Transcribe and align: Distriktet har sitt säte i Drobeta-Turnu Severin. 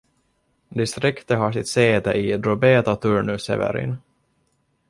Distriktet 0.69 1.37
har 1.37 1.51
sitt 1.51 1.67
säte 1.67 2.13
i 2.13 2.37
Drobeta-Turnu 2.37 3.37
Severin. 3.37 3.97